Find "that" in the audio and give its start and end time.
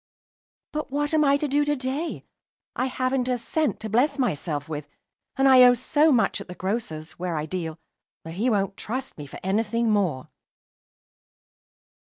8.23-8.31